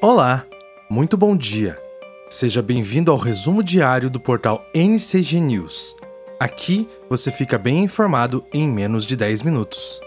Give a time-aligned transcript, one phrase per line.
[0.00, 0.46] Olá,
[0.88, 1.76] muito bom dia.
[2.30, 5.96] Seja bem-vindo ao resumo diário do portal NCG News.
[6.38, 10.00] Aqui você fica bem informado em menos de 10 minutos.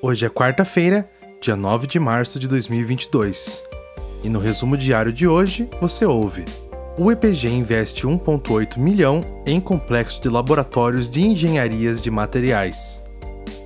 [0.00, 1.10] Hoje é quarta-feira,
[1.40, 3.60] dia 9 de março de 2022.
[4.22, 6.44] E no resumo diário de hoje você ouve:
[6.96, 13.02] o EPG investe 1,8 milhão em complexo de laboratórios de engenharias de materiais.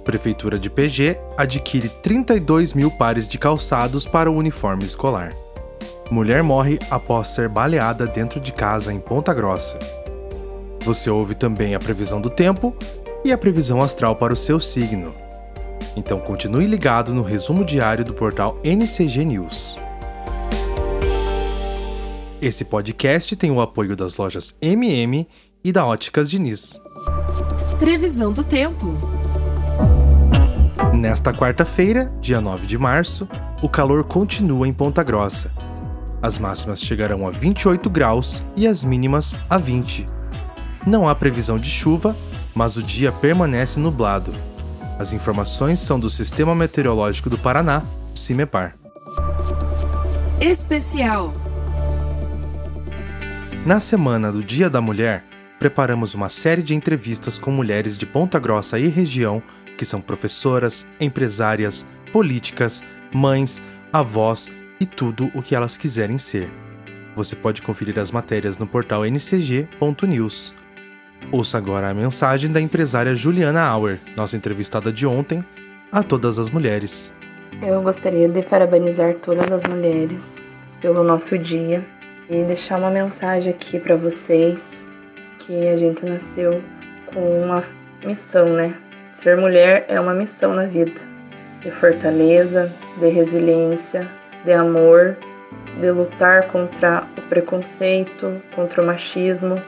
[0.02, 5.41] Prefeitura de PG adquire 32 mil pares de calçados para o uniforme escolar.
[6.10, 9.78] Mulher morre após ser baleada dentro de casa em Ponta Grossa.
[10.84, 12.76] Você ouve também a previsão do tempo
[13.24, 15.14] e a previsão astral para o seu signo.
[15.96, 19.78] Então continue ligado no resumo diário do portal NCG News.
[22.40, 25.28] Esse podcast tem o apoio das lojas MM
[25.62, 26.80] e da Óticas Diniz.
[27.78, 28.98] Previsão do tempo.
[30.92, 33.28] Nesta quarta-feira, dia 9 de março,
[33.62, 35.52] o calor continua em Ponta Grossa.
[36.22, 40.06] As máximas chegarão a 28 graus e as mínimas a 20.
[40.86, 42.16] Não há previsão de chuva,
[42.54, 44.32] mas o dia permanece nublado.
[45.00, 47.82] As informações são do Sistema Meteorológico do Paraná,
[48.14, 48.76] CIMEPAR.
[50.40, 51.32] Especial.
[53.66, 55.24] Na semana do Dia da Mulher,
[55.58, 59.42] preparamos uma série de entrevistas com mulheres de Ponta Grossa e região
[59.76, 63.60] que são professoras, empresárias, políticas, mães,
[63.92, 64.48] avós
[64.82, 66.50] e tudo o que elas quiserem ser.
[67.14, 70.56] Você pode conferir as matérias no portal ncg.news.
[71.30, 75.44] Ouça agora a mensagem da empresária Juliana Auer, nossa entrevistada de ontem,
[75.92, 77.14] a todas as mulheres.
[77.62, 80.36] Eu gostaria de parabenizar todas as mulheres
[80.80, 81.86] pelo nosso dia
[82.28, 84.84] e deixar uma mensagem aqui para vocês
[85.38, 86.60] que a gente nasceu
[87.14, 87.62] com uma
[88.04, 88.74] missão, né?
[89.14, 91.00] Ser mulher é uma missão na vida,
[91.60, 94.10] de fortaleza, de resiliência,
[94.44, 95.16] de amor,
[95.80, 99.60] de lutar contra o preconceito, contra o machismo,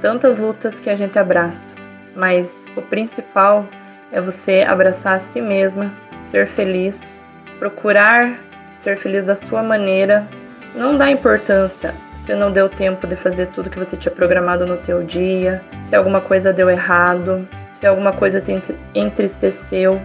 [0.00, 1.74] tantas lutas que a gente abraça.
[2.14, 3.66] Mas o principal
[4.10, 7.20] é você abraçar a si mesma, ser feliz,
[7.58, 8.38] procurar
[8.82, 10.26] ser feliz da sua maneira,
[10.74, 14.76] não dá importância se não deu tempo de fazer tudo que você tinha programado no
[14.76, 18.52] teu dia, se alguma coisa deu errado, se alguma coisa te
[18.94, 20.00] entristeceu,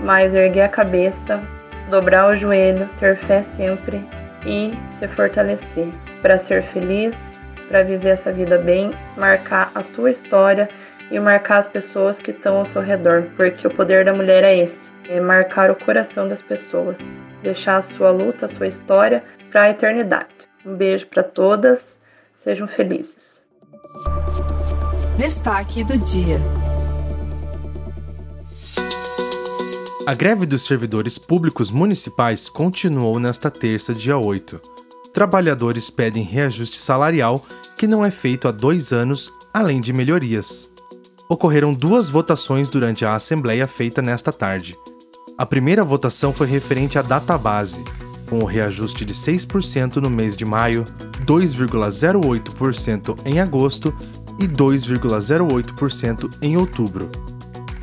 [0.00, 1.40] mas erguer a cabeça,
[1.92, 4.02] dobrar o joelho, ter fé sempre
[4.46, 5.88] e se fortalecer
[6.22, 10.68] para ser feliz, para viver essa vida bem, marcar a tua história
[11.10, 14.56] e marcar as pessoas que estão ao seu redor, porque o poder da mulher é
[14.56, 19.64] esse, é marcar o coração das pessoas, deixar a sua luta, a sua história para
[19.64, 20.48] a eternidade.
[20.64, 22.00] Um beijo para todas,
[22.34, 23.42] sejam felizes.
[25.18, 26.61] Destaque do dia.
[30.04, 34.60] A greve dos servidores públicos municipais continuou nesta terça, dia 8.
[35.14, 37.40] Trabalhadores pedem reajuste salarial
[37.78, 40.68] que não é feito há dois anos, além de melhorias.
[41.28, 44.76] Ocorreram duas votações durante a assembleia feita nesta tarde.
[45.38, 47.84] A primeira votação foi referente à database,
[48.28, 50.82] com o reajuste de 6% no mês de maio,
[51.24, 53.96] 2,08% em agosto
[54.40, 57.08] e 2,08% em outubro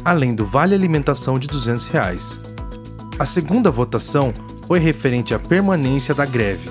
[0.09, 2.39] além do vale alimentação de 200 reais.
[3.19, 4.33] A segunda votação
[4.65, 6.67] foi referente à permanência da greve.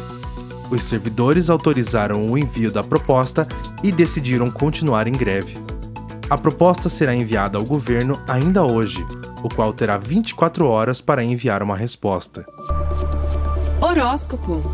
[0.68, 3.46] Os servidores autorizaram o envio da proposta
[3.80, 5.56] e decidiram continuar em greve.
[6.28, 9.06] A proposta será enviada ao governo ainda hoje,
[9.44, 12.44] o qual terá 24 horas para enviar uma resposta.
[13.80, 14.64] Horóscopo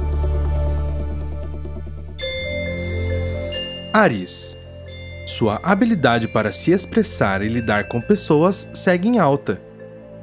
[3.92, 4.53] Ares
[5.24, 9.60] sua habilidade para se expressar e lidar com pessoas segue em alta.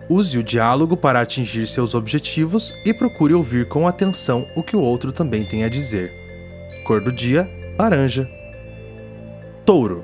[0.10, 4.82] Use o diálogo para atingir seus objetivos e procure ouvir com atenção o que o
[4.82, 6.12] outro também tem a dizer.
[6.84, 8.28] Cor do dia: laranja.
[9.66, 10.04] Touro.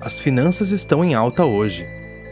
[0.00, 1.86] As finanças estão em alta hoje,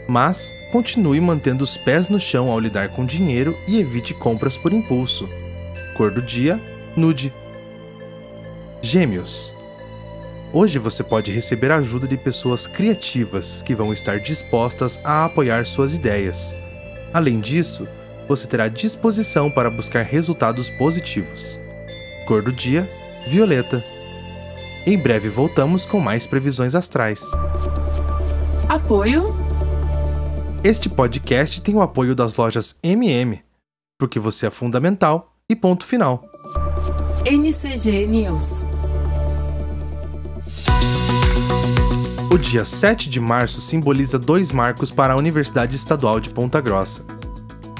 [0.07, 4.73] mas continue mantendo os pés no chão ao lidar com dinheiro e evite compras por
[4.73, 5.29] impulso.
[5.95, 6.59] Cor do dia:
[6.95, 7.31] nude.
[8.81, 9.54] Gêmeos.
[10.55, 15.65] Hoje você pode receber a ajuda de pessoas criativas que vão estar dispostas a apoiar
[15.65, 16.55] suas ideias.
[17.13, 17.85] Além disso,
[18.25, 21.59] você terá disposição para buscar resultados positivos.
[22.25, 22.89] Cor do dia:
[23.27, 23.83] violeta.
[24.87, 27.19] Em breve voltamos com mais previsões astrais.
[28.69, 29.35] Apoio.
[30.63, 33.43] Este podcast tem o apoio das lojas MM,
[33.99, 36.23] porque você é fundamental e ponto final.
[37.25, 38.74] NCG News.
[42.35, 47.05] O dia 7 de março simboliza dois marcos para a Universidade Estadual de Ponta Grossa.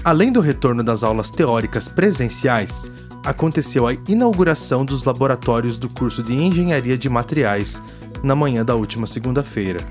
[0.01, 2.85] Além do retorno das aulas teóricas presenciais,
[3.25, 7.83] aconteceu a inauguração dos laboratórios do curso de Engenharia de Materiais
[8.23, 9.81] na manhã da última segunda-feira.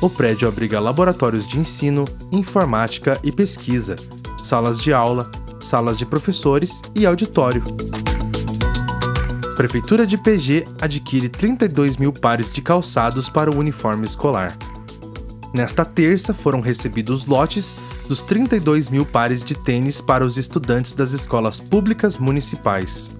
[0.00, 3.94] O prédio abriga laboratórios de ensino, informática e pesquisa,
[4.42, 5.30] salas de aula,
[5.60, 7.62] salas de professores e auditório.
[9.60, 14.56] Prefeitura de PG adquire 32 mil pares de calçados para o uniforme escolar.
[15.52, 17.76] Nesta terça foram recebidos lotes
[18.08, 23.14] dos 32 mil pares de tênis para os estudantes das escolas públicas municipais.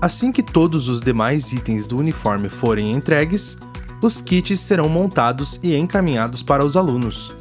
[0.00, 3.56] Assim que todos os demais itens do uniforme forem entregues,
[4.02, 7.36] os kits serão montados e encaminhados para os alunos.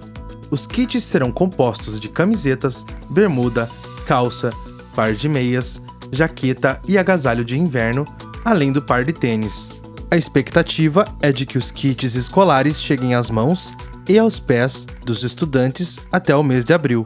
[0.52, 3.68] Os kits serão compostos de camisetas, bermuda,
[4.06, 4.52] calça,
[4.96, 8.06] par de meias, jaqueta e agasalho de inverno,
[8.44, 9.82] além do par de tênis.
[10.10, 13.74] A expectativa é de que os kits escolares cheguem às mãos
[14.10, 17.06] e aos pés dos estudantes até o mês de abril.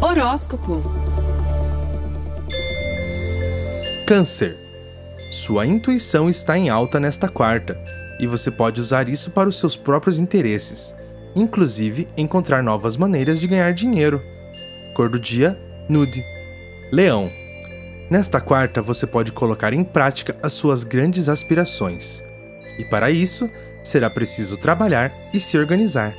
[0.00, 0.82] Horóscopo.
[4.06, 4.54] Câncer.
[5.30, 7.82] Sua intuição está em alta nesta quarta
[8.20, 10.94] e você pode usar isso para os seus próprios interesses,
[11.34, 14.20] inclusive encontrar novas maneiras de ganhar dinheiro.
[14.94, 16.24] Cor do dia: nude.
[16.90, 17.30] Leão.
[18.10, 22.22] Nesta quarta você pode colocar em prática as suas grandes aspirações.
[22.78, 23.50] E para isso,
[23.82, 26.14] será preciso trabalhar e se organizar.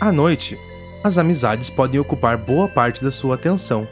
[0.00, 0.58] À noite,
[1.02, 3.86] as amizades podem ocupar boa parte da sua atenção.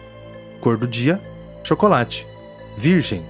[0.60, 1.20] Cor do dia:
[1.62, 2.26] chocolate.
[2.76, 3.22] Virgem.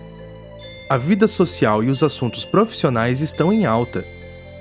[0.89, 4.05] A vida social e os assuntos profissionais estão em alta.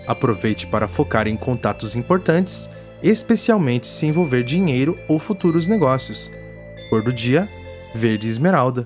[0.08, 2.70] Aproveite para focar em contatos importantes,
[3.04, 6.32] especialmente se envolver dinheiro ou futuros negócios.
[6.92, 7.48] Cor do dia:
[7.96, 8.86] verde esmeralda.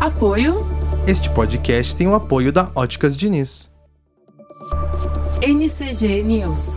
[0.00, 0.66] Apoio
[1.06, 3.70] Este podcast tem o apoio da Óticas Diniz.
[5.40, 6.76] NCG News.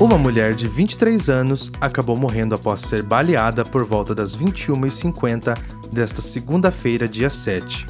[0.00, 5.56] Uma mulher de 23 anos acabou morrendo após ser baleada por volta das 21h50
[5.92, 7.86] desta segunda-feira, dia 7.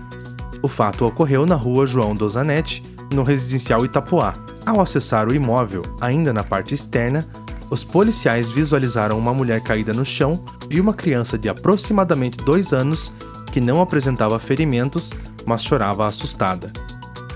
[0.63, 2.83] O fato ocorreu na rua João Dosanete,
[3.15, 4.35] no residencial Itapuá.
[4.67, 7.25] Ao acessar o imóvel, ainda na parte externa,
[7.71, 13.13] os policiais visualizaram uma mulher caída no chão e uma criança de aproximadamente dois anos
[13.53, 15.11] que não apresentava ferimentos,
[15.47, 16.71] mas chorava assustada.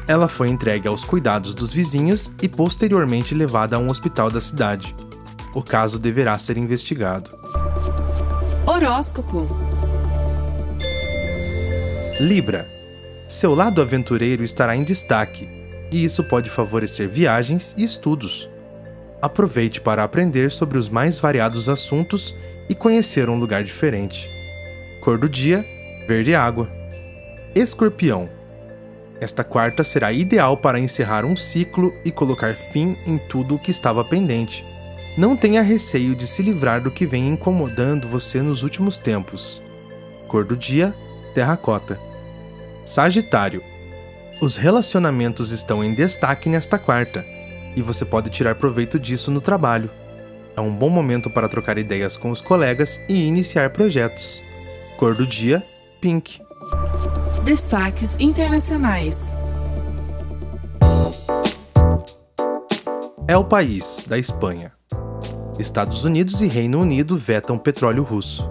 [0.07, 4.95] Ela foi entregue aos cuidados dos vizinhos e posteriormente levada a um hospital da cidade.
[5.55, 7.31] O caso deverá ser investigado.
[8.67, 9.49] Horóscopo.
[12.21, 12.69] Libra.
[13.29, 15.49] Seu lado aventureiro estará em destaque,
[15.91, 18.49] e isso pode favorecer viagens e estudos.
[19.23, 22.35] Aproveite para aprender sobre os mais variados assuntos
[22.69, 24.31] e conhecer um lugar diferente.
[25.03, 25.65] Cor do dia:
[26.09, 26.71] verde água.
[27.55, 28.29] Escorpião.
[29.21, 33.71] Esta quarta será ideal para encerrar um ciclo e colocar fim em tudo o que
[33.71, 34.65] estava pendente.
[35.19, 39.61] Não tenha receio de se livrar do que vem incomodando você nos últimos tempos.
[40.29, 40.95] Cor do dia:
[41.35, 42.01] terracota.
[42.87, 43.63] Sagitário.
[44.41, 47.23] Os relacionamentos estão em destaque nesta quarta
[47.77, 49.91] e você pode tirar proveito disso no trabalho.
[50.57, 54.41] É um bom momento para trocar ideias com os colegas e iniciar projetos.
[54.99, 55.63] Cor do dia:
[56.01, 56.41] pink.
[57.45, 59.33] Destaques internacionais.
[63.27, 64.73] É o país da Espanha.
[65.59, 68.51] Estados Unidos e Reino Unido vetam petróleo russo.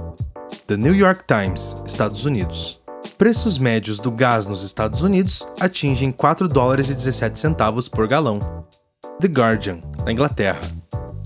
[0.67, 2.79] The New York Times, Estados Unidos.
[3.17, 8.58] Preços médios do gás nos Estados Unidos atingem 4 dólares e 17 centavos por galão.
[9.19, 10.61] The Guardian, da Inglaterra.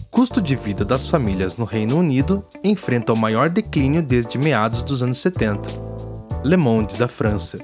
[0.09, 5.03] Custo de vida das famílias no Reino Unido enfrenta o maior declínio desde meados dos
[5.03, 5.69] anos 70.
[6.43, 7.59] Le Monde, da França.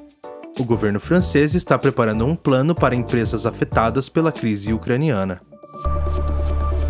[0.59, 5.41] O governo francês está preparando um plano para empresas afetadas pela crise ucraniana.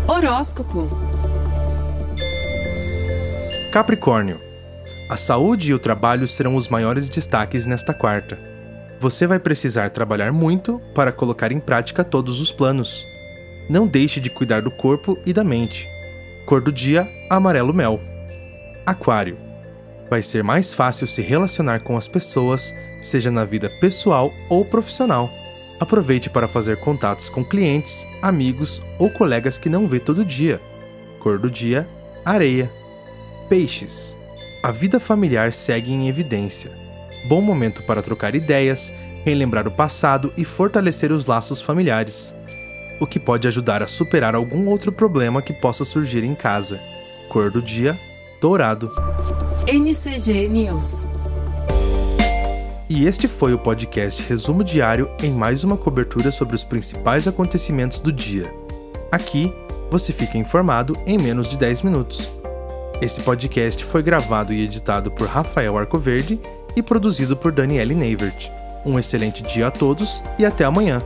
[0.06, 0.90] Horóscopo.
[3.72, 4.38] Capricórnio.
[5.08, 8.38] A saúde e o trabalho serão os maiores destaques nesta quarta.
[9.00, 13.08] Você vai precisar trabalhar muito para colocar em prática todos os planos.
[13.70, 15.88] Não deixe de cuidar do corpo e da mente.
[16.44, 18.00] Cor do dia: amarelo mel.
[18.84, 19.38] Aquário.
[20.10, 25.30] Vai ser mais fácil se relacionar com as pessoas, seja na vida pessoal ou profissional.
[25.78, 30.60] Aproveite para fazer contatos com clientes, amigos ou colegas que não vê todo dia.
[31.20, 31.86] Cor do dia:
[32.24, 32.68] areia.
[33.48, 34.16] Peixes.
[34.64, 36.72] A vida familiar segue em evidência.
[37.28, 38.92] Bom momento para trocar ideias,
[39.24, 42.34] relembrar o passado e fortalecer os laços familiares,
[43.00, 46.78] o que pode ajudar a superar algum outro problema que possa surgir em casa.
[47.28, 47.98] Cor do dia:
[48.40, 48.92] dourado.
[49.66, 51.02] NCG News.
[52.88, 58.00] E este foi o podcast Resumo Diário em mais uma cobertura sobre os principais acontecimentos
[58.00, 58.52] do dia.
[59.12, 59.52] Aqui,
[59.90, 62.32] você fica informado em menos de 10 minutos.
[63.00, 66.38] Esse podcast foi gravado e editado por Rafael Arcoverde
[66.76, 68.50] e produzido por Daniele Neivert.
[68.84, 71.00] Um excelente dia a todos e até amanhã!